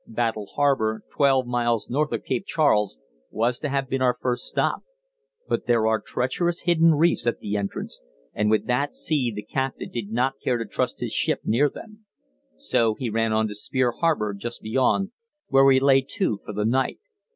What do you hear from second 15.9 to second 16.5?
to